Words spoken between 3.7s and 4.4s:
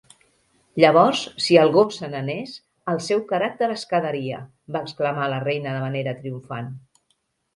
es quedaria!,